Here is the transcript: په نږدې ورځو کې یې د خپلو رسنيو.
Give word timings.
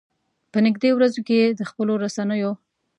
په 0.51 0.57
نږدې 0.65 0.89
ورځو 0.93 1.21
کې 1.27 1.35
یې 1.41 1.47
د 1.59 1.61
خپلو 1.69 1.93
رسنيو. 2.03 2.51